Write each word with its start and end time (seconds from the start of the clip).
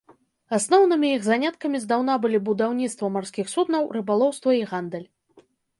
Асноўнымі 0.57 1.11
іх 1.17 1.21
заняткамі 1.27 1.81
здаўна 1.85 2.17
былі 2.25 2.39
будаўніцтва 2.49 3.13
марскіх 3.19 3.55
суднаў, 3.55 3.83
рыбалоўства 4.01 4.61
і 4.65 4.71
гандаль. 4.75 5.07